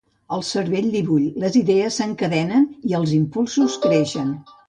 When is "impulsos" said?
3.19-3.79